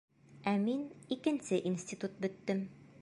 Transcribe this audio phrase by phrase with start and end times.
[0.51, 0.79] Ә мин
[1.17, 2.65] икенсе институт бөттөм.